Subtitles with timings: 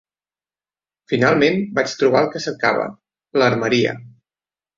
[1.13, 2.89] Finalment vaig trobar el que cercava:
[3.43, 3.95] l'armeria